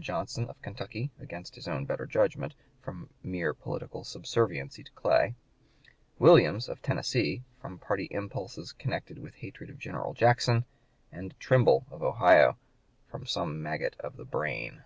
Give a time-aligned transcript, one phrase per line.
[0.00, 5.34] Johnson, of Kentucky, against his own better judgment, from mere political subserviency to Clay;
[6.20, 10.64] Williams, of Tennessee, from party impulses connected with hatred of General Jackson;
[11.10, 12.56] and Trimble, of Ohio,
[13.08, 14.84] from some maggot of the brain."